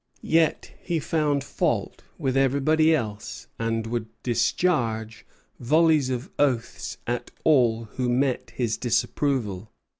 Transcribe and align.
Yet 0.33 0.71
he 0.81 0.99
found 0.99 1.43
fault 1.43 2.01
with 2.17 2.35
everybody 2.35 2.95
else, 2.95 3.45
and 3.59 3.85
would 3.85 4.07
discharge 4.23 5.27
volleys 5.59 6.09
of 6.09 6.31
oaths 6.39 6.97
at 7.05 7.29
all 7.43 7.83
who 7.83 8.09
met 8.09 8.49
his 8.55 8.77
disapproval. 8.77 9.69